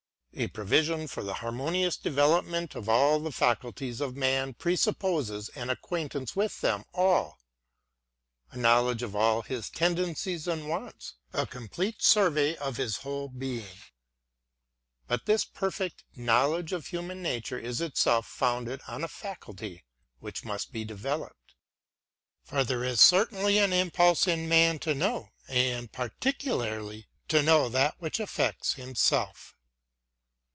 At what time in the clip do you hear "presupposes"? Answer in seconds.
4.53-5.49